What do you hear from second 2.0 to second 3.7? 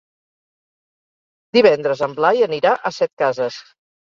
en Blai anirà a Setcases.